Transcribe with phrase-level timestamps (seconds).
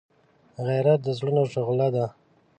[0.67, 2.05] غیرت د زړونو شعله ده